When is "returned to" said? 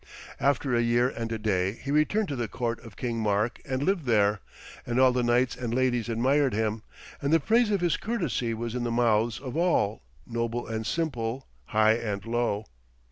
1.91-2.35